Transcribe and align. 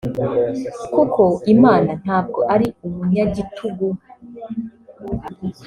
Kuko 0.93 1.23
Imana 1.53 1.91
ntabwo 2.03 2.39
ari 2.53 2.67
umunyagitugu 2.85 3.85